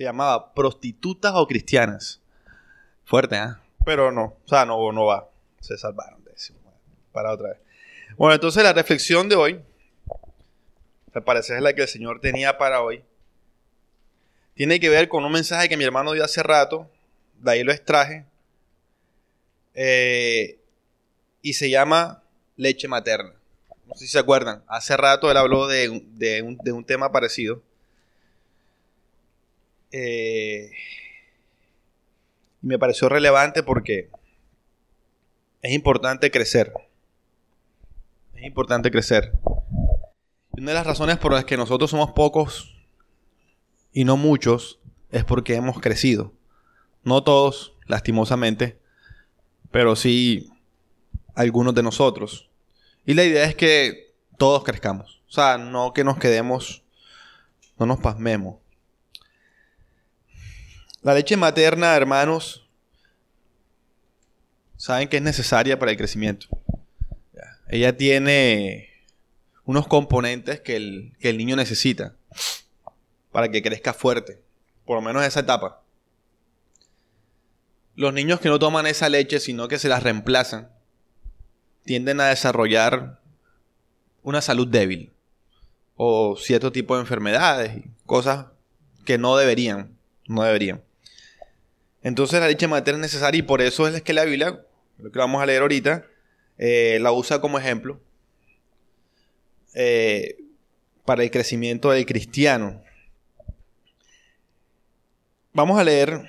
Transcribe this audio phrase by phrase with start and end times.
[0.00, 2.22] Se llamaba Prostitutas o Cristianas.
[3.04, 3.54] Fuerte, ¿eh?
[3.84, 5.28] Pero no, o sea, no, no va.
[5.60, 6.54] Se salvaron de eso.
[7.12, 7.58] Para otra vez.
[8.16, 9.60] Bueno, entonces la reflexión de hoy,
[11.12, 13.04] al parecer es la que el Señor tenía para hoy,
[14.54, 16.90] tiene que ver con un mensaje que mi hermano dio hace rato,
[17.34, 18.24] de ahí lo extraje,
[19.74, 20.58] eh,
[21.42, 22.22] y se llama
[22.56, 23.34] leche materna.
[23.84, 25.90] No sé si se acuerdan, hace rato él habló de,
[26.42, 27.60] un, tema parecido.
[29.92, 30.70] Eh,
[32.62, 34.10] me pareció relevante porque
[35.62, 36.72] es importante crecer.
[38.34, 39.32] Es importante crecer.
[40.52, 42.76] Una de las razones por las que nosotros somos pocos
[43.92, 44.78] y no muchos
[45.10, 46.32] es porque hemos crecido.
[47.02, 48.78] No todos, lastimosamente,
[49.70, 50.50] pero sí
[51.34, 52.50] algunos de nosotros.
[53.06, 55.22] Y la idea es que todos crezcamos.
[55.28, 56.82] O sea, no que nos quedemos,
[57.78, 58.56] no nos pasmemos.
[61.02, 62.68] La leche materna, hermanos,
[64.76, 66.46] saben que es necesaria para el crecimiento.
[67.68, 68.90] Ella tiene
[69.64, 72.16] unos componentes que el, que el niño necesita
[73.32, 74.42] para que crezca fuerte,
[74.84, 75.82] por lo menos esa etapa.
[77.94, 80.70] Los niños que no toman esa leche, sino que se la reemplazan,
[81.84, 83.20] tienden a desarrollar
[84.22, 85.12] una salud débil
[85.96, 88.46] o cierto tipo de enfermedades cosas
[89.06, 89.96] que no deberían,
[90.26, 90.82] no deberían.
[92.02, 94.64] Entonces la leche materna es necesaria y por eso es que la Biblia,
[94.98, 96.06] lo que vamos a leer ahorita,
[96.58, 98.00] eh, la usa como ejemplo
[99.74, 100.38] eh,
[101.04, 102.82] para el crecimiento del cristiano.
[105.52, 106.28] Vamos a leer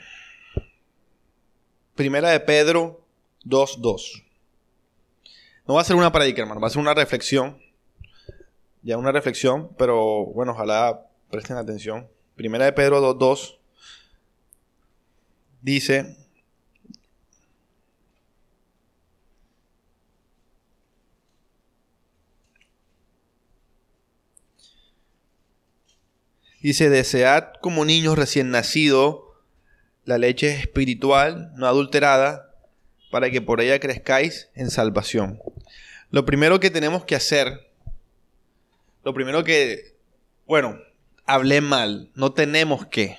[1.95, 3.05] Primera de Pedro
[3.45, 4.23] 2.2.
[5.67, 7.61] No va a ser una predica, hermano, va a ser una reflexión.
[8.81, 12.09] Ya una reflexión, pero bueno, ojalá presten atención.
[12.36, 13.61] Primera de Pedro 2.2
[15.62, 16.17] dice,
[26.61, 29.22] Dice, desead como niños recién nacidos
[30.05, 32.54] la leche espiritual, no adulterada,
[33.10, 35.39] para que por ella crezcáis en salvación.
[36.11, 37.72] Lo primero que tenemos que hacer,
[39.04, 39.95] lo primero que,
[40.45, 40.78] bueno,
[41.26, 43.17] hablé mal, no tenemos que.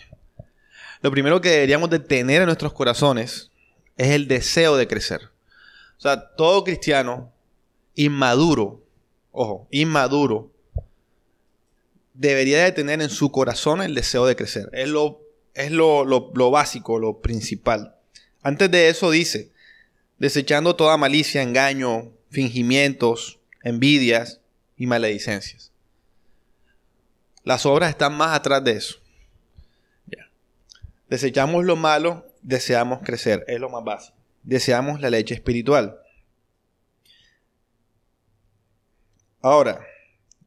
[1.02, 3.50] Lo primero que deberíamos de tener en nuestros corazones
[3.96, 5.20] es el deseo de crecer.
[5.98, 7.32] O sea, todo cristiano
[7.94, 8.82] inmaduro,
[9.32, 10.50] ojo, inmaduro,
[12.14, 14.68] debería de tener en su corazón el deseo de crecer.
[14.72, 15.20] Es lo,
[15.54, 17.96] es lo, lo, básico, lo principal.
[18.42, 19.50] Antes de eso dice,
[20.18, 24.40] desechando toda malicia, engaño, fingimientos, envidias
[24.76, 25.72] y maledicencias.
[27.44, 29.01] Las obras están más atrás de eso.
[31.12, 34.16] Desechamos lo malo, deseamos crecer, es lo más básico.
[34.44, 36.00] Deseamos la leche espiritual.
[39.42, 39.86] Ahora,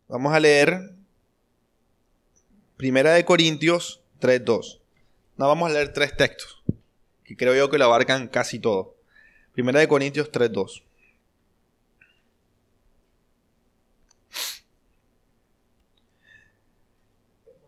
[0.08, 0.96] vamos a leer
[2.78, 4.80] Primera de Corintios 3.2.
[5.38, 6.64] No vamos a leer tres textos,
[7.24, 8.96] que creo yo que lo abarcan casi todo.
[9.54, 10.82] Primera de Corintios 3.2.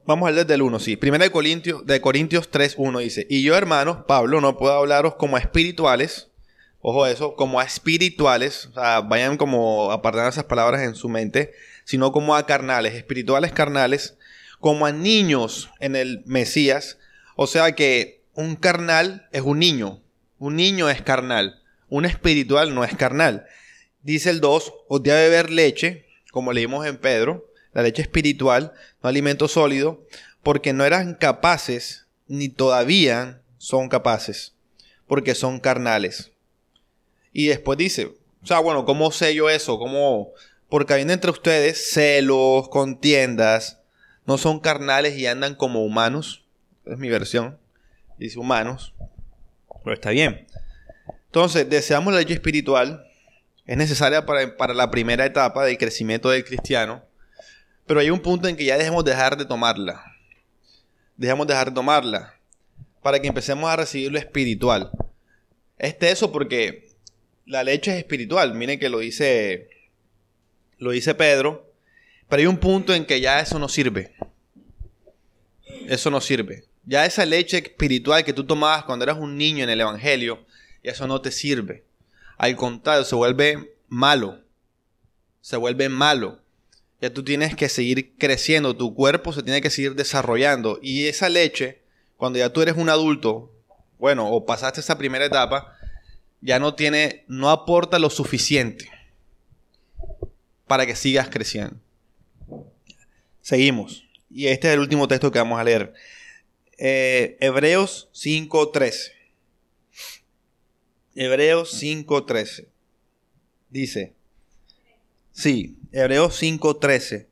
[0.08, 0.96] Vamos a leer del 1, sí.
[0.96, 5.36] Primera de Corintios, de Corintios 3.1 dice, y yo hermanos, Pablo, no puedo hablaros como
[5.36, 6.30] a espirituales,
[6.80, 11.52] ojo eso, como a espirituales, o sea, vayan como apartando esas palabras en su mente,
[11.84, 14.18] sino como a carnales, espirituales carnales,
[14.62, 16.98] como a niños en el Mesías.
[17.36, 20.00] O sea que un carnal es un niño,
[20.40, 23.46] un niño es carnal, un espiritual no es carnal.
[24.04, 28.74] Dice el 2, os a beber leche, como leímos en Pedro, la leche espiritual,
[29.04, 30.04] no alimento sólido,
[30.42, 34.56] porque no eran capaces, ni todavía son capaces,
[35.06, 36.32] porque son carnales.
[37.34, 38.06] Y después dice,
[38.42, 39.78] o sea, bueno, ¿cómo sé yo eso?
[39.78, 40.32] ¿Cómo?
[40.70, 43.80] Porque habiendo entre ustedes celos, contiendas,
[44.26, 46.46] no son carnales y andan como humanos.
[46.84, 47.60] Es mi versión.
[48.18, 48.96] Dice humanos.
[49.84, 50.48] Pero está bien.
[51.28, 53.06] Entonces, deseamos la leche espiritual.
[53.68, 57.07] Es necesaria para, la primera etapa del crecimiento del cristiano.
[57.88, 60.04] Pero hay un punto en que ya dejemos dejar de tomarla.
[61.16, 62.36] Dejemos dejar de tomarla.
[63.02, 64.92] Para que empecemos a recibir lo espiritual.
[65.78, 66.90] Este eso porque
[67.46, 68.54] la leche es espiritual.
[68.54, 69.70] Miren que lo dice,
[70.78, 71.68] lo dice Pedro
[72.30, 74.14] pero hay un punto en que ya eso no sirve.
[75.88, 76.66] Eso no sirve.
[76.86, 80.46] Ya esa leche espiritual que tú tomabas cuando eras un niño en el Evangelio,
[80.84, 81.86] ya eso no te sirve.
[82.38, 84.42] Al contrario, se vuelve malo.
[85.42, 86.40] Se vuelve malo.
[87.02, 90.80] Ya tú tienes que seguir creciendo, tu cuerpo se tiene que seguir desarrollando.
[90.82, 91.82] Y esa leche,
[92.18, 93.54] cuando ya tú eres un adulto,
[94.00, 95.78] bueno, o pasaste esa primera etapa,
[96.42, 98.90] ya no tiene, no aporta lo suficiente
[100.66, 101.78] para que sigas creciendo.
[103.42, 104.06] Seguimos.
[104.30, 105.94] Y este es el último texto que vamos a leer.
[106.78, 109.12] Eh, Hebreos 5.13.
[111.16, 112.68] Hebreos 5.13.
[113.70, 114.14] Dice.
[115.32, 117.28] Sí, Hebreos 5.13.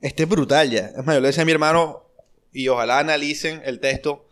[0.00, 0.86] Este es brutal ya.
[0.96, 2.04] Es más, yo le decía a mi hermano,
[2.52, 4.26] y ojalá analicen el texto,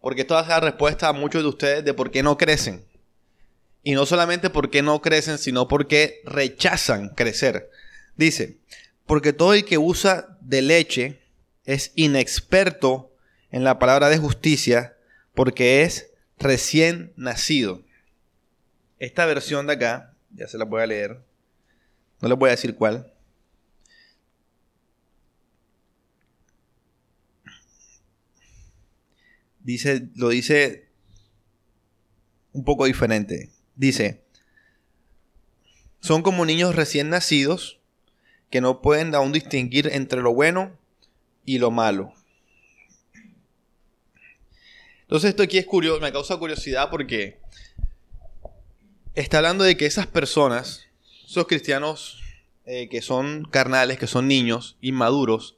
[0.00, 2.36] porque esto va a ser la respuesta a muchos de ustedes de por qué no
[2.36, 2.84] crecen.
[3.82, 7.70] Y no solamente por qué no crecen, sino porque rechazan crecer.
[8.16, 8.58] Dice,
[9.06, 11.20] porque todo el que usa de leche
[11.64, 13.12] es inexperto
[13.50, 14.96] en la palabra de justicia,
[15.34, 17.82] porque es recién nacido.
[18.98, 21.20] Esta versión de acá, ya se la voy a leer,
[22.20, 23.12] no les voy a decir cuál.
[29.60, 30.88] Dice, lo dice
[32.52, 33.50] un poco diferente.
[33.76, 34.22] Dice,
[36.00, 37.80] son como niños recién nacidos
[38.50, 40.78] que no pueden aún distinguir entre lo bueno
[41.44, 42.12] y lo malo.
[45.02, 47.40] Entonces esto aquí es curioso, me causa curiosidad porque
[49.14, 50.83] está hablando de que esas personas,
[51.34, 52.22] esos cristianos
[52.64, 55.56] eh, que son carnales, que son niños, inmaduros,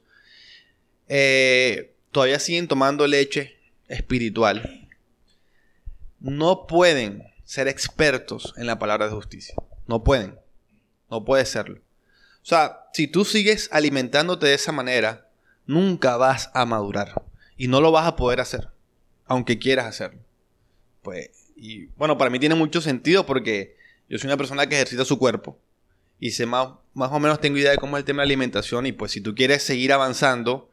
[1.07, 3.57] eh, todavía siguen tomando leche
[3.87, 4.89] espiritual,
[6.19, 9.55] no pueden ser expertos en la palabra de justicia.
[9.85, 10.39] No pueden.
[11.11, 11.77] No puede serlo.
[11.77, 15.29] O sea, si tú sigues alimentándote de esa manera,
[15.67, 17.21] nunca vas a madurar.
[17.55, 18.69] Y no lo vas a poder hacer.
[19.27, 20.21] Aunque quieras hacerlo.
[21.03, 23.77] Pues, y bueno, para mí tiene mucho sentido porque
[24.09, 25.59] yo soy una persona que ejercita su cuerpo.
[26.19, 28.85] Y sé más, más o menos tengo idea de cómo es el tema de alimentación.
[28.85, 30.71] Y pues si tú quieres seguir avanzando,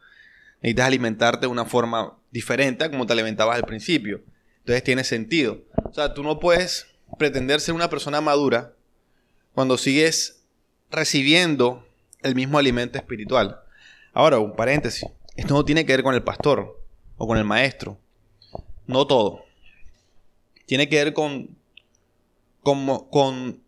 [0.63, 4.23] necesitas alimentarte de una forma diferente a como te alimentabas al principio.
[4.61, 5.61] Entonces tiene sentido.
[5.85, 6.87] O sea, tú no puedes
[7.19, 8.73] pretender ser una persona madura
[9.55, 10.43] cuando sigues
[10.91, 11.87] recibiendo
[12.23, 13.61] el mismo alimento espiritual.
[14.13, 15.07] Ahora, un paréntesis.
[15.37, 16.81] Esto no tiene que ver con el pastor
[17.17, 17.99] o con el maestro.
[18.87, 19.45] No todo.
[20.67, 21.57] Tiene que ver con,
[22.63, 23.64] con, con,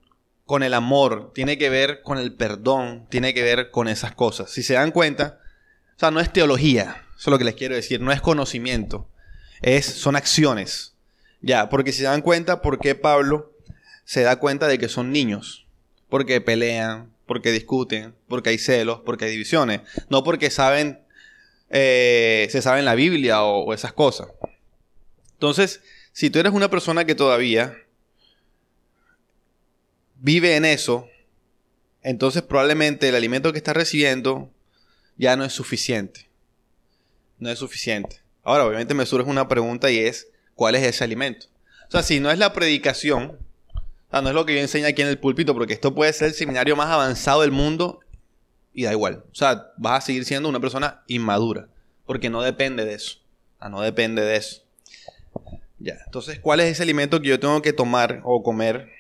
[0.46, 4.50] con el amor, tiene que ver con el perdón, tiene que ver con esas cosas.
[4.50, 5.40] Si se dan cuenta,
[5.96, 9.10] o sea, no es teología, eso es lo que les quiero decir, no es conocimiento,
[9.60, 10.94] es, son acciones.
[11.42, 13.52] Ya, porque si se dan cuenta, ¿por qué Pablo
[14.04, 15.66] se da cuenta de que son niños?
[16.08, 19.80] Porque pelean, porque discuten, porque hay celos, porque hay divisiones.
[20.08, 21.00] No porque saben,
[21.70, 24.28] eh, se saben la Biblia o, o esas cosas.
[25.32, 25.82] Entonces,
[26.12, 27.76] si tú eres una persona que todavía
[30.18, 31.08] vive en eso,
[32.02, 34.50] entonces probablemente el alimento que estás recibiendo
[35.16, 36.28] ya no es suficiente.
[37.38, 38.20] No es suficiente.
[38.42, 41.46] Ahora, obviamente me surge una pregunta y es, ¿cuál es ese alimento?
[41.88, 43.38] O sea, si no es la predicación,
[43.74, 46.12] o sea, no es lo que yo enseño aquí en el púlpito, porque esto puede
[46.12, 48.00] ser el seminario más avanzado del mundo
[48.72, 49.24] y da igual.
[49.32, 51.68] O sea, vas a seguir siendo una persona inmadura,
[52.06, 53.18] porque no depende de eso.
[53.56, 54.62] O sea, no depende de eso.
[55.78, 58.90] Ya, entonces, ¿cuál es ese alimento que yo tengo que tomar o comer,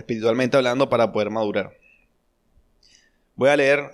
[0.00, 1.72] espiritualmente hablando, para poder madurar?
[3.36, 3.90] Voy a leer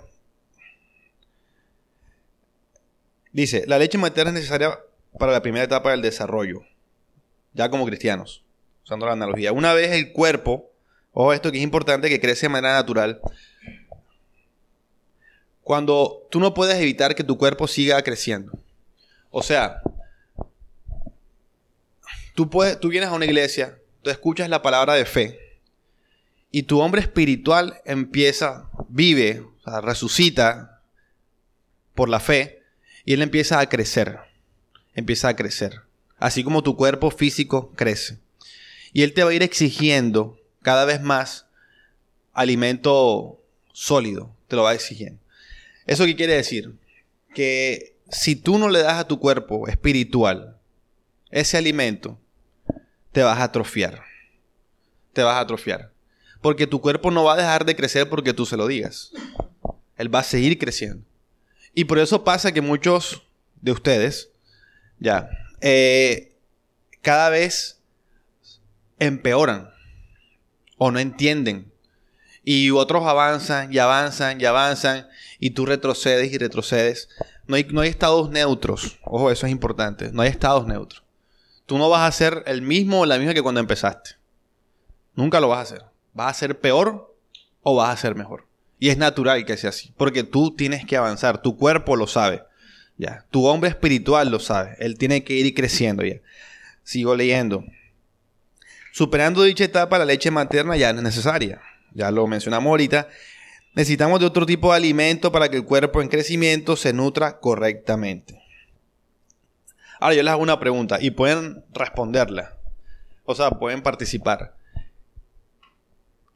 [3.31, 4.77] Dice, la leche materna es necesaria
[5.17, 6.63] para la primera etapa del desarrollo,
[7.53, 8.43] ya como cristianos,
[8.83, 9.53] usando la analogía.
[9.53, 10.69] Una vez el cuerpo,
[11.13, 13.21] ojo esto que es importante, que crece de manera natural,
[15.63, 18.51] cuando tú no puedes evitar que tu cuerpo siga creciendo.
[19.29, 19.81] O sea,
[22.35, 25.39] tú, puedes, tú vienes a una iglesia, tú escuchas la palabra de fe,
[26.51, 30.81] y tu hombre espiritual empieza, vive, o sea, resucita
[31.95, 32.61] por la fe,
[33.05, 34.19] y él empieza a crecer.
[34.93, 35.81] Empieza a crecer.
[36.17, 38.19] Así como tu cuerpo físico crece.
[38.93, 41.47] Y él te va a ir exigiendo cada vez más
[42.33, 43.41] alimento
[43.71, 44.35] sólido.
[44.47, 45.19] Te lo va exigiendo.
[45.87, 46.75] ¿Eso qué quiere decir?
[47.33, 50.57] Que si tú no le das a tu cuerpo espiritual
[51.29, 52.19] ese alimento,
[53.13, 54.03] te vas a atrofiar.
[55.13, 55.90] Te vas a atrofiar.
[56.41, 59.11] Porque tu cuerpo no va a dejar de crecer porque tú se lo digas.
[59.97, 61.05] Él va a seguir creciendo.
[61.73, 63.23] Y por eso pasa que muchos
[63.61, 64.29] de ustedes,
[64.99, 65.29] ya,
[65.61, 66.35] eh,
[67.01, 67.79] cada vez
[68.99, 69.69] empeoran
[70.77, 71.71] o no entienden.
[72.43, 75.07] Y otros avanzan y avanzan y avanzan
[75.39, 77.07] y tú retrocedes y retrocedes.
[77.45, 78.99] No hay, no hay estados neutros.
[79.03, 80.11] Ojo, eso es importante.
[80.11, 81.03] No hay estados neutros.
[81.67, 84.11] Tú no vas a ser el mismo o la misma que cuando empezaste.
[85.13, 85.90] Nunca lo vas a hacer.
[86.13, 87.15] Vas a ser peor
[87.61, 88.45] o vas a ser mejor.
[88.79, 92.43] Y es natural que sea así, porque tú tienes que avanzar, tu cuerpo lo sabe.
[92.97, 93.25] Ya.
[93.31, 94.75] Tu hombre espiritual lo sabe.
[94.79, 96.17] Él tiene que ir creciendo ya.
[96.83, 97.63] Sigo leyendo.
[98.91, 101.61] Superando dicha etapa, la leche materna ya no es necesaria.
[101.93, 103.07] Ya lo mencionamos ahorita.
[103.73, 108.41] Necesitamos de otro tipo de alimento para que el cuerpo en crecimiento se nutra correctamente.
[109.99, 112.57] Ahora yo les hago una pregunta y pueden responderla.
[113.25, 114.55] O sea, pueden participar.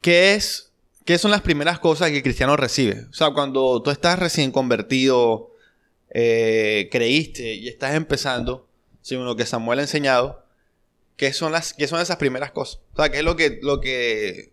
[0.06, 0.72] ¿Qué es
[1.04, 3.06] ¿Qué son las primeras cosas que cristiano recibe?
[3.10, 5.50] O sea, cuando tú estás recién convertido,
[6.10, 8.68] eh, creíste y estás empezando,
[9.02, 10.44] según lo que Samuel ha enseñado,
[11.16, 12.82] ¿qué son, las, qué son esas primeras cosas?
[12.92, 14.52] O sea, ¿qué es lo que, lo que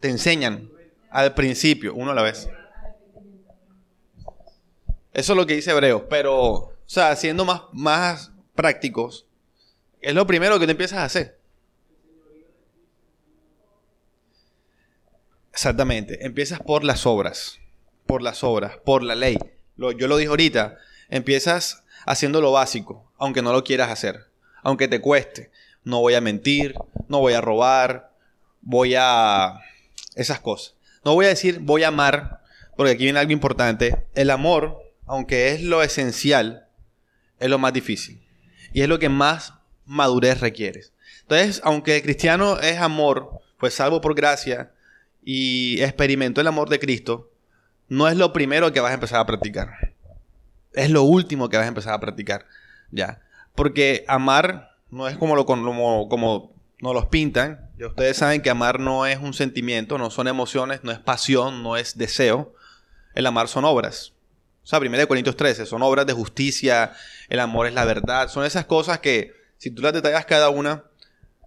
[0.00, 0.68] te enseñan
[1.10, 2.48] al principio, uno a la vez?
[5.12, 9.28] Eso es lo que dice Hebreo, pero, o sea, siendo más, más prácticos,
[10.00, 11.35] es lo primero que te empiezas a hacer.
[15.56, 16.26] Exactamente.
[16.26, 17.60] Empiezas por las obras.
[18.06, 19.38] Por las obras, por la ley.
[19.78, 20.76] yo lo dije ahorita.
[21.08, 24.26] Empiezas haciendo lo básico, aunque no lo quieras hacer.
[24.62, 25.50] Aunque te cueste.
[25.82, 26.74] No voy a mentir,
[27.08, 28.12] no voy a robar,
[28.60, 29.60] voy a...
[30.14, 30.74] esas cosas.
[31.06, 32.42] No voy a decir voy a amar,
[32.76, 34.04] porque aquí viene algo importante.
[34.14, 36.68] El amor, aunque es lo esencial,
[37.40, 38.22] es lo más difícil.
[38.74, 39.54] Y es lo que más
[39.86, 40.82] madurez requiere.
[41.22, 44.74] Entonces, aunque el cristiano es amor, pues salvo por gracia,
[45.28, 47.32] y experimentó el amor de Cristo,
[47.88, 49.92] no es lo primero que vas a empezar a practicar.
[50.72, 52.46] Es lo último que vas a empezar a practicar.
[52.92, 53.20] Ya.
[53.56, 57.70] Porque amar no es como lo como, como nos los pintan.
[57.84, 61.76] Ustedes saben que amar no es un sentimiento, no son emociones, no es pasión, no
[61.76, 62.54] es deseo.
[63.14, 64.12] El amar son obras.
[64.62, 66.92] O sea, 1 Corintios 13, son obras de justicia,
[67.28, 68.28] el amor es la verdad.
[68.28, 70.84] Son esas cosas que, si tú las detallas cada una,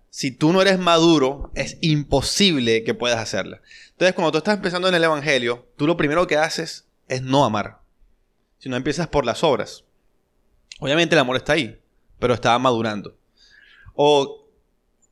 [0.10, 3.62] si tú no eres maduro, es imposible que puedas hacerla.
[3.92, 7.46] Entonces, cuando tú estás empezando en el Evangelio, tú lo primero que haces es no
[7.46, 7.80] amar,
[8.58, 9.84] Si no empiezas por las obras.
[10.80, 11.80] Obviamente el amor está ahí,
[12.20, 13.16] pero estaba madurando.
[13.94, 14.48] O,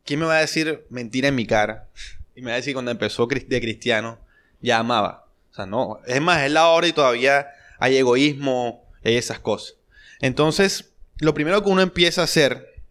[0.03, 1.87] ¿quién me va a decir mentira en mi cara?
[2.35, 4.19] Y me va a decir cuando empezó de cristiano,
[4.61, 5.27] ya amaba.
[5.51, 5.99] O sea, no.
[6.05, 7.47] Es más, es la hora y todavía
[7.79, 9.75] hay egoísmo y esas cosas.
[10.19, 12.81] Entonces, lo primero que uno empieza a hacer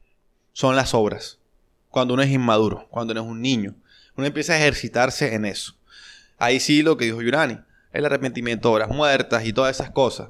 [0.52, 1.38] son las obras
[1.96, 3.74] cuando uno es inmaduro, cuando uno es un niño.
[4.16, 5.78] Uno empieza a ejercitarse en eso.
[6.36, 7.58] Ahí sí lo que dijo Yurani,
[7.90, 10.28] el arrepentimiento, obras muertas y todas esas cosas.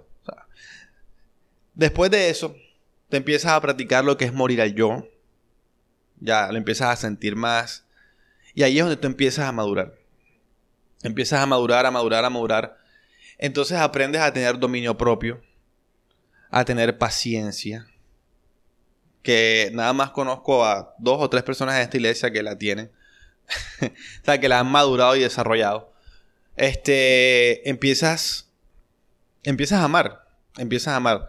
[1.75, 2.55] después de eso,
[3.09, 5.09] te empiezas a practicar lo que es morir al yo.
[6.21, 7.85] Ya lo empiezas a sentir más.
[8.55, 9.93] Y ahí es donde tú empiezas a madurar.
[11.03, 12.79] Empiezas a madurar, a madurar, a madurar.
[13.39, 15.43] Entonces aprendes a tener dominio propio,
[16.49, 17.89] a tener paciencia,
[19.27, 22.93] que nada más conozco a dos o tres personas en esta iglesia que la tienen.
[23.83, 25.93] o sea, que la han madurado y desarrollado.
[26.55, 28.49] Este, empiezas,
[29.43, 30.29] empiezas a amar,
[30.59, 31.29] empiezas a amar.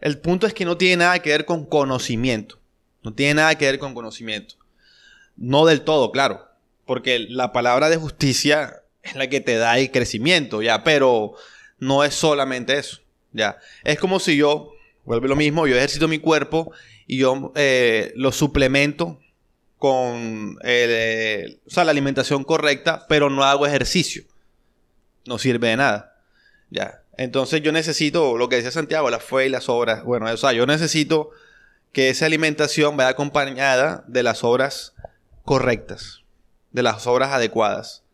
[0.00, 2.60] El punto es que no tiene nada que ver con conocimiento.
[3.02, 4.54] No tiene nada que ver con conocimiento.
[5.36, 6.46] No del todo, claro.
[6.86, 10.84] Porque la palabra de justicia es la que te da el crecimiento, ya.
[10.84, 11.34] Pero
[11.80, 13.00] no es solamente eso,
[13.32, 13.58] ya.
[13.82, 16.72] Es como si yo, vuelve lo mismo, yo ejercito mi cuerpo
[17.06, 19.18] y yo eh, lo suplemento
[19.78, 24.22] con eh, la alimentación correcta, pero no hago ejercicio.
[25.26, 26.16] No sirve de nada.
[26.70, 27.02] Ya.
[27.16, 30.04] Entonces yo necesito, lo que decía Santiago, la fe y las obras.
[30.04, 31.30] Bueno, o sea, yo necesito
[31.92, 34.94] que esa alimentación vaya acompañada de las obras
[35.44, 36.22] correctas,
[36.70, 38.04] de las obras adecuadas.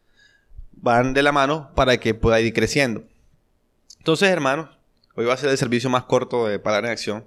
[0.72, 3.04] Van de la mano para que pueda ir creciendo.
[3.98, 4.77] Entonces, hermanos,
[5.18, 7.26] hoy va a ser el servicio más corto de Palabra en Acción.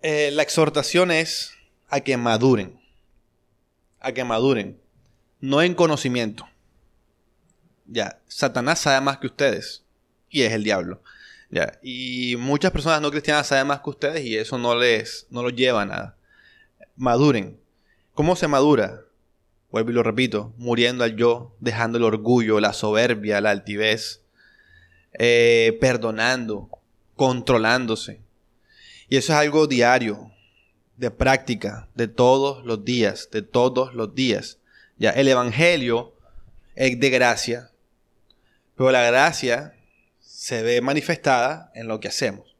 [0.00, 1.54] Eh, la exhortación es
[1.88, 2.80] a que maduren.
[3.98, 4.80] A que maduren.
[5.40, 6.48] No en conocimiento.
[7.86, 9.82] Ya, Satanás sabe más que ustedes.
[10.30, 11.02] Y es el diablo.
[11.50, 15.42] Ya, y muchas personas no cristianas saben más que ustedes y eso no les no
[15.42, 16.16] los lleva a nada.
[16.94, 17.58] Maduren.
[18.14, 19.07] ¿Cómo se madura?
[19.70, 24.22] Vuelvo y lo repito, muriendo al yo, dejando el orgullo, la soberbia, la altivez,
[25.18, 26.70] eh, perdonando,
[27.16, 28.20] controlándose,
[29.08, 30.30] y eso es algo diario,
[30.96, 34.58] de práctica, de todos los días, de todos los días.
[34.98, 36.12] Ya, el Evangelio
[36.74, 37.70] es de gracia,
[38.76, 39.74] pero la gracia
[40.20, 42.56] se ve manifestada en lo que hacemos.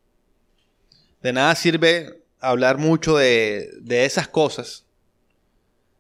[1.20, 4.84] De nada sirve hablar mucho de, de esas cosas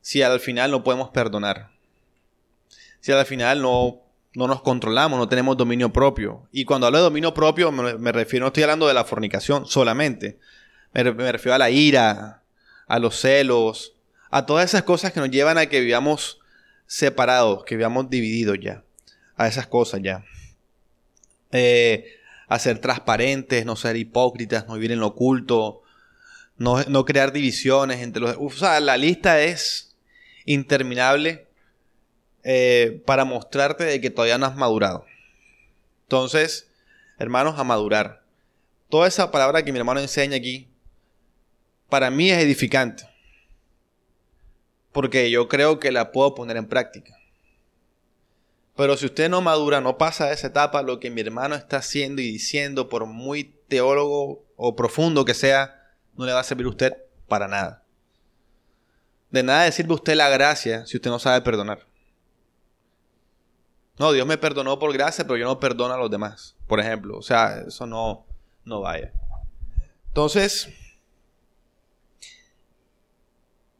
[0.00, 1.70] si al final no podemos perdonar.
[3.00, 4.02] Si al final no
[4.38, 6.46] no nos controlamos, no tenemos dominio propio.
[6.52, 10.38] Y cuando hablo de dominio propio, me, refiero, no estoy hablando de la fornicación solamente.
[10.92, 12.42] Me, refiero a la ira,
[12.86, 13.94] a los celos,
[14.30, 16.38] a todas esas cosas que nos llevan a que vivamos
[16.86, 18.84] separados, que vivamos divididos ya.
[19.36, 20.24] A esas cosas ya.
[21.50, 22.14] eh,
[22.46, 25.82] a ser transparentes, no ser hipócritas, no vivir en lo oculto,
[26.56, 28.36] no, no crear divisiones entre los...
[28.38, 29.87] o sea, la lista es
[30.48, 31.46] interminable
[32.42, 35.04] eh, para mostrarte de que todavía no has madurado.
[36.04, 36.70] Entonces,
[37.18, 38.22] hermanos, a madurar.
[38.88, 40.66] Toda esa palabra que mi hermano enseña aquí,
[41.90, 43.04] para mí es edificante.
[44.92, 47.14] Porque yo creo que la puedo poner en práctica.
[48.74, 51.78] Pero si usted no madura, no pasa de esa etapa, lo que mi hermano está
[51.78, 56.64] haciendo y diciendo, por muy teólogo o profundo que sea, no le va a servir
[56.64, 57.84] a usted para nada.
[59.30, 61.86] De nada le sirve a usted la gracia si usted no sabe perdonar.
[63.98, 67.18] No, Dios me perdonó por gracia, pero yo no perdono a los demás, por ejemplo.
[67.18, 68.26] O sea, eso no,
[68.64, 69.12] no vaya.
[70.06, 70.68] Entonces,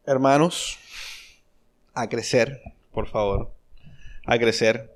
[0.05, 0.79] hermanos,
[1.95, 2.61] a crecer,
[2.93, 3.59] por favor
[4.29, 4.95] a crecer.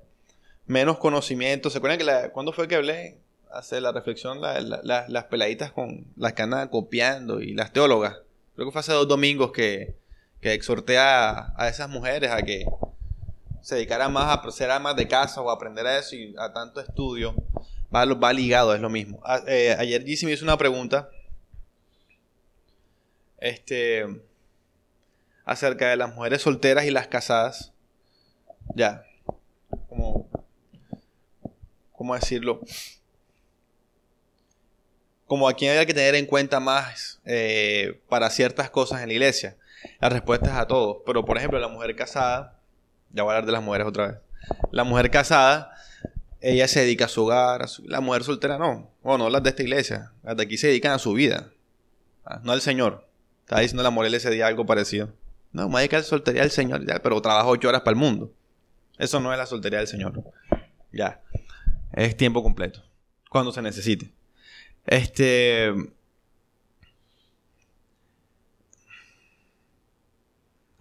[0.67, 1.69] Menos conocimiento.
[1.71, 3.17] ¿Se acuerdan que la, cuándo fue que hablé?
[3.51, 8.19] Hace la reflexión, las peladitas con las que andan copiando y las teólogas.
[8.55, 9.95] Creo que fue hace dos domingos que,
[10.43, 12.65] que exhorté a, esas mujeres a que
[13.61, 16.51] se dedicaran más a ser amas de casa o a aprender a eso y a
[16.51, 17.33] tanto estudio.
[17.95, 19.21] Va, ligado, es lo mismo.
[19.47, 21.09] Eh, ayer Gizzy me hizo una pregunta.
[23.37, 24.05] Este.
[25.45, 27.71] Acerca de las mujeres solteras y las casadas.
[28.75, 29.05] Ya
[29.87, 30.29] como,
[31.91, 32.61] ¿cómo decirlo?
[35.25, 39.13] Como a quién había que tener en cuenta más eh, para ciertas cosas en la
[39.13, 39.55] iglesia.
[39.99, 40.97] La respuesta es a todos.
[41.05, 42.59] Pero, por ejemplo, la mujer casada,
[43.11, 44.17] ya voy a hablar de las mujeres otra vez.
[44.71, 45.73] La mujer casada,
[46.41, 47.65] ella se dedica a su hogar.
[47.85, 48.91] la mujer soltera no.
[49.01, 50.11] Bueno, no las de esta iglesia.
[50.23, 51.51] Las de aquí se dedican a su vida.
[52.25, 53.07] Ah, no al Señor.
[53.41, 55.13] Estaba diciendo la Morel ese día algo parecido.
[55.51, 58.33] No, me dedica a la soltería al Señor, pero trabaja ocho horas para el mundo.
[58.97, 60.23] Eso no es la soltería del Señor.
[60.91, 61.21] Ya.
[61.93, 62.83] Es tiempo completo.
[63.29, 64.11] Cuando se necesite.
[64.85, 65.71] Este.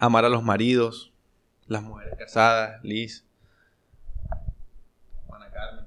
[0.03, 1.13] Amar a los maridos,
[1.69, 3.25] las mujeres casadas, Liz,
[5.29, 5.87] Juana Carmen,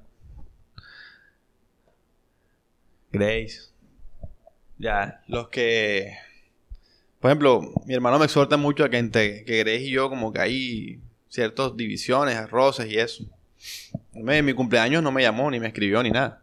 [3.12, 3.74] Grace.
[4.78, 6.16] Ya, los que.
[7.20, 10.32] Por ejemplo, mi hermano me exhorta mucho a que entre que Grace y yo, como
[10.32, 13.26] que hay ciertas divisiones, roces y eso.
[14.14, 16.42] En mi cumpleaños no me llamó, ni me escribió, ni nada.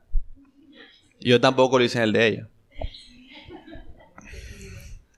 [1.20, 2.50] Yo tampoco lo hice en el de ella.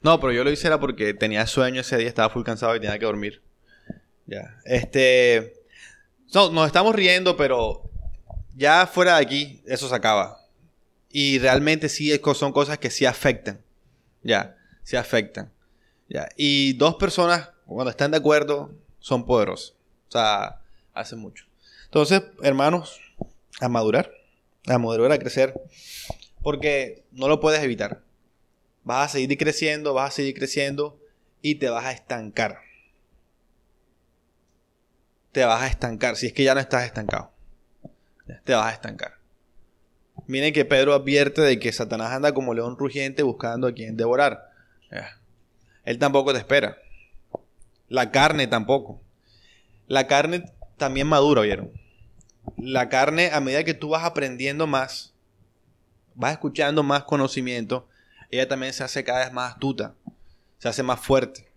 [0.06, 2.80] No, pero yo lo hice era porque tenía sueño ese día, estaba full cansado y
[2.80, 3.42] tenía que dormir.
[4.28, 4.56] Ya.
[4.64, 5.64] Este.
[6.32, 7.90] No, nos estamos riendo, pero
[8.56, 10.38] ya fuera de aquí, eso se acaba.
[11.10, 13.64] Y realmente sí son cosas que sí afectan.
[14.22, 15.52] Ya, sí afectan.
[16.08, 16.30] Ya.
[16.38, 19.76] Y dos personas, cuando están de acuerdo, son poderosos.
[20.08, 20.62] O sea,
[20.94, 21.46] hace mucho.
[21.86, 23.02] Entonces, hermanos,
[23.60, 24.12] a madurar,
[24.68, 25.60] a madurar, a crecer,
[26.44, 28.05] porque no lo puedes evitar.
[28.86, 30.98] Vas a seguir creciendo, vas a seguir creciendo
[31.42, 32.60] y te vas a estancar.
[35.32, 37.32] Te vas a estancar, si es que ya no estás estancado.
[38.44, 39.16] Te vas a estancar.
[40.28, 44.52] Miren que Pedro advierte de que Satanás anda como león rugiente buscando a quien devorar.
[45.84, 46.78] Él tampoco te espera.
[47.90, 49.02] La carne tampoco.
[49.88, 50.46] La carne
[50.78, 51.72] también madura, ¿vieron?
[52.58, 55.14] La carne, a medida que tú vas aprendiendo más,
[56.14, 57.88] vas escuchando más conocimiento,
[58.32, 59.94] ella también se hace cada vez más astuta,
[60.60, 61.48] se hace más fuerte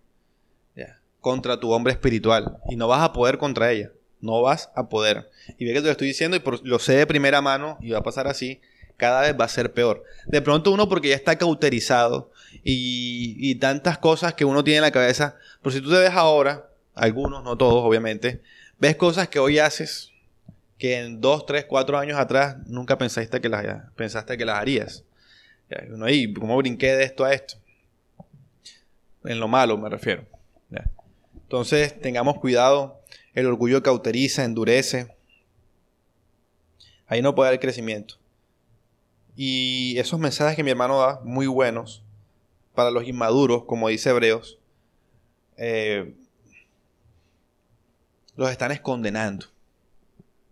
[1.21, 2.57] contra tu hombre espiritual.
[2.69, 3.91] Y no vas a poder contra ella.
[4.21, 5.29] No vas a poder.
[5.57, 7.99] Y ve que te lo estoy diciendo y lo sé de primera mano y va
[7.99, 8.61] a pasar así.
[8.97, 10.03] Cada vez va a ser peor.
[10.25, 12.31] De pronto uno porque ya está cauterizado
[12.63, 15.37] y, y tantas cosas que uno tiene en la cabeza.
[15.61, 18.41] Pero si tú te ves ahora, algunos, no todos, obviamente,
[18.77, 20.11] ves cosas que hoy haces
[20.77, 25.03] que en dos, tres, cuatro años atrás nunca pensaste que las, pensaste que las harías.
[25.89, 27.57] Uno ahí, ¿cómo brinqué de esto a esto?
[29.23, 30.25] En lo malo me refiero.
[31.49, 33.01] Entonces, tengamos cuidado.
[33.33, 35.15] El orgullo cauteriza, endurece.
[37.07, 38.19] Ahí no puede haber crecimiento.
[39.35, 42.03] Y esos mensajes que mi hermano da, muy buenos,
[42.75, 44.59] para los inmaduros, como dice Hebreos,
[45.57, 46.13] eh,
[48.35, 49.47] los están condenando.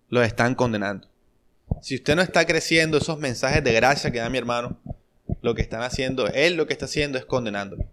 [0.10, 1.08] Los están condenando.
[1.82, 4.80] Si usted no está creciendo esos mensajes de gracia que da mi hermano,
[5.42, 7.86] lo que están haciendo, él lo que está haciendo es condenándolo.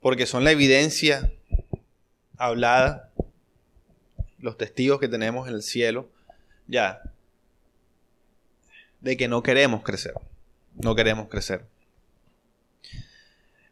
[0.00, 1.32] Porque son la evidencia
[2.36, 3.10] hablada,
[4.38, 6.08] los testigos que tenemos en el cielo,
[6.66, 7.02] ya,
[9.00, 10.14] de que no queremos crecer.
[10.74, 11.64] No queremos crecer.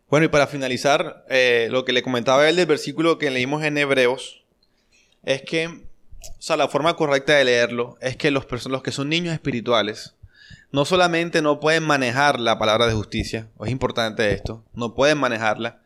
[0.08, 3.78] Bueno, y para finalizar, eh, lo que le comentaba él del versículo que leímos en
[3.78, 4.44] Hebreos,
[5.22, 5.66] es que
[6.20, 10.14] o sea, la forma correcta de leerlo es que los, los que son niños espirituales
[10.72, 15.82] no solamente no pueden manejar la palabra de justicia, es importante esto, no pueden manejarla,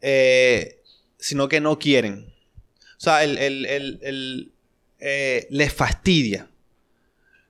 [0.00, 0.82] eh,
[1.18, 2.32] sino que no quieren.
[2.96, 4.52] O sea, el,
[4.98, 6.48] eh, les fastidia,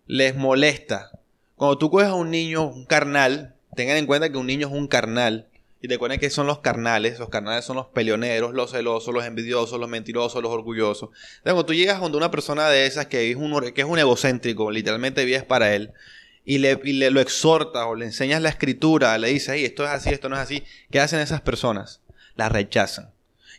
[0.07, 1.11] les molesta.
[1.57, 4.73] Cuando tú coges a un niño, un carnal, tengan en cuenta que un niño es
[4.73, 5.49] un carnal,
[5.83, 7.19] y recuerden que son los carnales.
[7.19, 11.11] Los carnales son los peleoneros, los celosos, los envidiosos, los mentirosos, los orgullosos.
[11.43, 14.71] Cuando tú llegas donde una persona de esas que es un, que es un egocéntrico,
[14.71, 15.93] literalmente vives para él,
[16.45, 20.11] y le, le, lo exhortas o le enseñas la escritura, le dices, esto es así,
[20.11, 22.01] esto no es así, ¿qué hacen esas personas?
[22.37, 23.11] Las rechazan.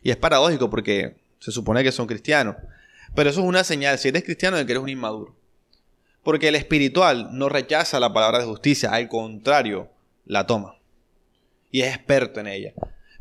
[0.01, 2.55] Y es paradójico porque se supone que son cristianos.
[3.15, 5.35] Pero eso es una señal, si eres cristiano, de que eres un inmaduro.
[6.23, 9.89] Porque el espiritual no rechaza la palabra de justicia, al contrario,
[10.25, 10.77] la toma
[11.73, 12.71] y es experto en ella.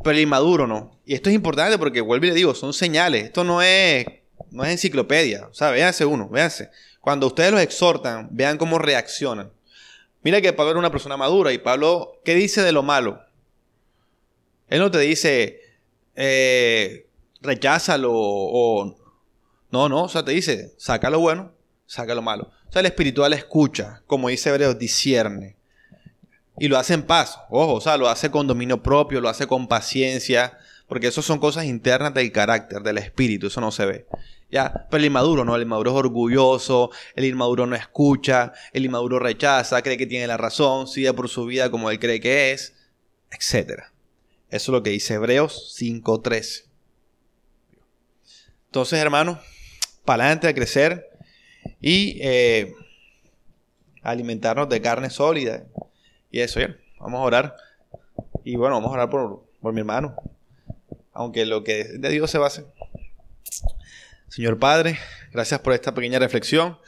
[0.04, 1.00] Pero el inmaduro no.
[1.06, 3.24] Y esto es importante porque, vuelvo y le digo, son señales.
[3.24, 4.04] Esto no es,
[4.50, 5.48] no es enciclopedia.
[5.50, 6.70] O sea, véanse uno, véanse.
[7.00, 9.50] Cuando ustedes los exhortan, vean cómo reaccionan.
[10.22, 13.22] Mira que Pablo era una persona madura y Pablo, ¿qué dice de lo malo?
[14.68, 15.58] Él no te dice,
[16.14, 17.06] eh,
[17.40, 18.94] recházalo o...
[19.70, 21.52] No, no, o sea, te dice, saca lo bueno,
[21.86, 22.50] saca lo malo.
[22.68, 25.56] O sea, el espiritual escucha, como dice Hebreos, discierne.
[26.58, 29.46] Y lo hace en paz, ojo, o sea, lo hace con dominio propio, lo hace
[29.46, 34.06] con paciencia, porque eso son cosas internas del carácter, del espíritu, eso no se ve.
[34.50, 39.18] Ya, pero el inmaduro no, el inmaduro es orgulloso, el inmaduro no escucha, el inmaduro
[39.18, 42.74] rechaza, cree que tiene la razón, sigue por su vida como él cree que es,
[43.30, 43.84] etc.
[44.50, 46.64] Eso es lo que dice Hebreos 5.13.
[48.66, 49.38] Entonces, hermanos,
[50.04, 51.08] para adelante a crecer
[51.80, 52.74] y eh,
[54.02, 55.64] alimentarnos de carne sólida.
[56.32, 56.76] Y eso, ya.
[56.98, 57.56] Vamos a orar.
[58.42, 60.16] Y bueno, vamos a orar por, por mi hermano.
[61.12, 62.66] Aunque lo que de Dios se hacer.
[64.28, 64.98] Señor Padre,
[65.30, 66.78] gracias por esta pequeña reflexión.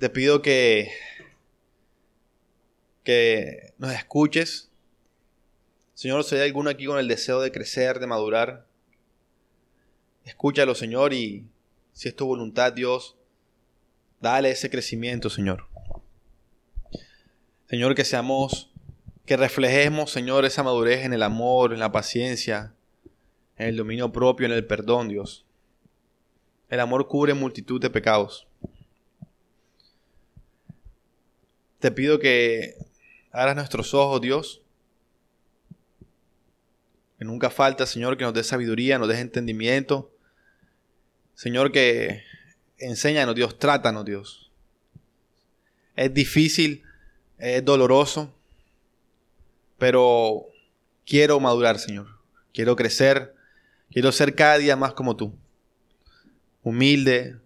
[0.00, 0.90] Te pido que,
[3.04, 4.70] que nos escuches.
[5.92, 8.66] Señor, si hay alguno aquí con el deseo de crecer, de madurar,
[10.24, 11.46] escúchalo, Señor, y
[11.92, 13.16] si es tu voluntad, Dios,
[14.20, 15.75] dale ese crecimiento, Señor.
[17.68, 18.70] Señor, que seamos,
[19.24, 22.74] que reflejemos, Señor, esa madurez en el amor, en la paciencia,
[23.56, 25.44] en el dominio propio, en el perdón, Dios.
[26.68, 28.46] El amor cubre multitud de pecados.
[31.80, 32.76] Te pido que
[33.32, 34.62] abras nuestros ojos, Dios.
[37.18, 40.12] Que nunca falta, Señor, que nos dé sabiduría, nos dé entendimiento.
[41.34, 42.22] Señor, que
[42.78, 44.52] enséñanos, Dios, trátanos, Dios.
[45.96, 46.85] Es difícil
[47.38, 48.34] es doloroso,
[49.78, 50.46] pero
[51.04, 52.08] quiero madurar, Señor.
[52.52, 53.34] Quiero crecer,
[53.90, 55.34] quiero ser cada día más como tú.
[56.62, 57.38] Humilde,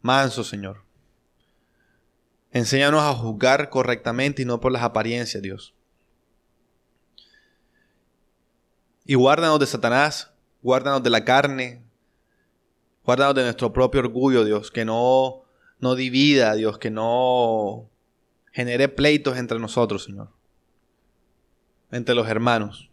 [0.00, 0.84] manso, Señor.
[2.52, 5.74] Enséñanos a juzgar correctamente y no por las apariencias, Dios.
[9.04, 10.30] Y guárdanos de Satanás,
[10.62, 11.82] guárdanos de la carne,
[13.04, 15.42] guárdanos de nuestro propio orgullo, Dios, que no,
[15.80, 17.90] no divida, Dios, que no
[18.54, 20.30] genere pleitos entre nosotros, Señor.
[21.90, 22.88] Entre los hermanos.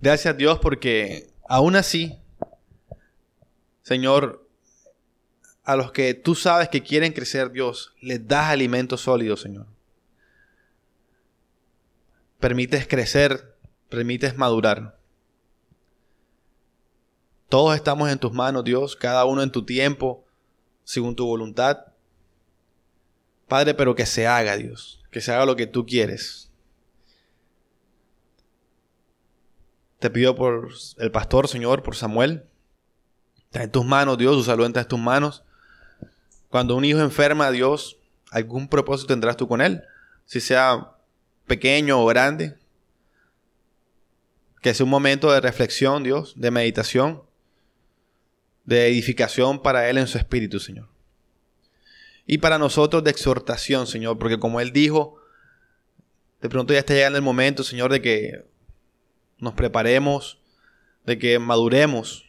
[0.00, 2.18] Gracias a Dios porque aún así,
[3.82, 4.48] Señor,
[5.62, 9.68] a los que tú sabes que quieren crecer, Dios, les das alimento sólido, Señor.
[12.40, 13.56] Permites crecer,
[13.88, 14.98] permites madurar.
[17.48, 20.24] Todos estamos en tus manos, Dios, cada uno en tu tiempo,
[20.82, 21.91] según tu voluntad.
[23.52, 26.50] Padre, pero que se haga, Dios, que se haga lo que tú quieres.
[29.98, 32.46] Te pido por el pastor, Señor, por Samuel.
[33.44, 35.44] Está en tus manos, Dios, su salud está en tus manos.
[36.48, 37.98] Cuando un hijo enferma, Dios,
[38.30, 39.82] algún propósito tendrás tú con él,
[40.24, 40.92] si sea
[41.46, 42.56] pequeño o grande.
[44.62, 47.22] Que sea un momento de reflexión, Dios, de meditación,
[48.64, 50.91] de edificación para él en su espíritu, Señor
[52.26, 55.16] y para nosotros de exhortación, Señor, porque como Él dijo,
[56.40, 58.46] de pronto ya está llegando el momento, Señor, de que
[59.38, 60.38] nos preparemos,
[61.04, 62.24] de que maduremos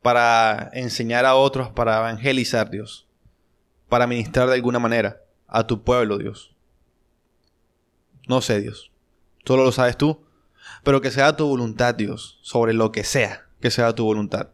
[0.00, 3.06] para enseñar a otros, para evangelizar, Dios,
[3.88, 6.54] para ministrar de alguna manera a tu pueblo, Dios.
[8.26, 8.90] No sé, Dios,
[9.44, 10.24] solo lo sabes tú,
[10.82, 14.48] pero que sea tu voluntad, Dios, sobre lo que sea, que sea tu voluntad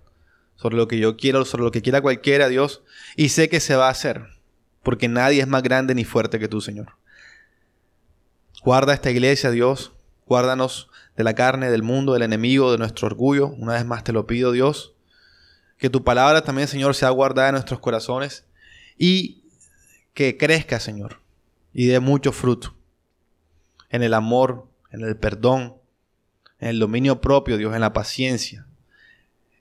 [0.59, 2.83] sobre lo que yo quiero, sobre lo que quiera cualquiera, Dios,
[3.16, 4.27] y sé que se va a hacer,
[4.83, 6.97] porque nadie es más grande ni fuerte que tú, Señor.
[8.64, 9.92] Guarda esta iglesia, Dios,
[10.27, 14.12] guárdanos de la carne, del mundo, del enemigo, de nuestro orgullo, una vez más te
[14.12, 14.94] lo pido, Dios,
[15.79, 18.44] Que tu palabra también, Señor, sea guardada en nuestros corazones
[18.97, 19.44] y
[20.12, 21.21] que crezca, Señor,
[21.73, 22.75] y dé mucho fruto
[23.88, 25.77] en el amor, en el perdón,
[26.59, 28.67] en el dominio propio, Dios, en la paciencia,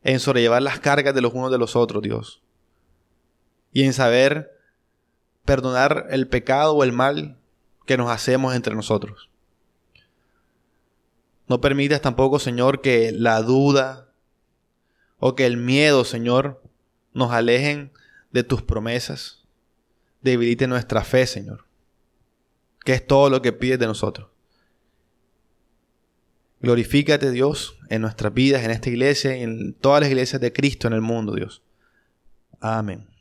[0.03, 2.41] en sobrellevar las cargas de los unos de los otros, Dios,
[3.71, 4.57] y en saber
[5.45, 7.37] perdonar el pecado o el mal
[7.85, 9.29] que nos hacemos entre nosotros.
[11.47, 14.11] No permitas tampoco, Señor, que la duda
[15.19, 16.61] o que el miedo, Señor,
[17.13, 17.91] nos alejen
[18.31, 19.45] de tus promesas.
[20.21, 21.65] Debilite nuestra fe, Señor,
[22.83, 24.29] que es todo lo que pides de nosotros.
[26.59, 30.87] Glorifícate, Dios, en nuestras vidas, en esta iglesia y en todas las iglesias de Cristo
[30.87, 31.61] en el mundo, Dios.
[32.59, 33.16] Amén.